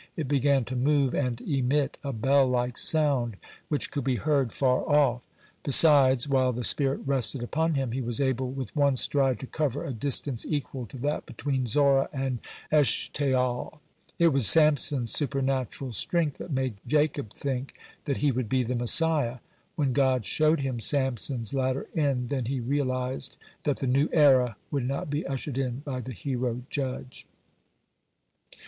In 0.17 0.27
began 0.27 0.65
to 0.65 0.75
move 0.75 1.13
and 1.13 1.39
emit 1.41 1.95
a 2.03 2.11
bell 2.11 2.47
like 2.47 2.75
sound, 2.75 3.37
which 3.67 3.91
could 3.91 4.03
be 4.03 4.15
heard 4.15 4.51
far 4.51 4.79
off. 4.89 5.21
Besides, 5.61 6.27
while 6.27 6.51
the 6.51 6.63
spirit 6.63 7.01
rested 7.05 7.43
upon 7.43 7.75
him, 7.75 7.91
he 7.91 8.01
was 8.01 8.19
able 8.19 8.49
with 8.51 8.75
one 8.75 8.95
stride 8.95 9.39
to 9.41 9.45
cover 9.45 9.85
a 9.85 9.93
distance 9.93 10.43
equal 10.43 10.87
to 10.87 10.97
that 10.97 11.27
between 11.27 11.67
Zorah 11.67 12.09
and 12.11 12.39
Eshtaol. 12.71 13.73
(116) 14.17 14.25
It 14.25 14.29
was 14.29 14.47
Samson's 14.47 15.11
supernatural 15.13 15.91
strength 15.93 16.39
that 16.39 16.49
made 16.49 16.77
Jacob 16.87 17.31
think 17.31 17.75
that 18.05 18.17
he 18.17 18.31
would 18.31 18.49
be 18.49 18.63
the 18.63 18.73
Messiah. 18.73 19.37
When 19.75 19.93
God 19.93 20.25
showed 20.25 20.61
him 20.61 20.79
Samson's 20.79 21.53
latter 21.53 21.85
end, 21.95 22.29
then 22.29 22.45
he 22.45 22.59
realized 22.59 23.37
that 23.65 23.77
the 23.77 23.85
new 23.85 24.09
era 24.11 24.57
would 24.71 24.87
not 24.87 25.11
be 25.11 25.27
ushered 25.27 25.59
in 25.59 25.81
by 25.81 25.99
the 25.99 26.13
hero 26.13 26.63
judge. 26.71 27.27